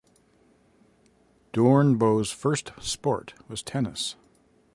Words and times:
Doornbos' 1.53 2.33
first 2.33 2.71
sport 2.79 3.35
was 3.47 3.61
tennis. 3.61 4.15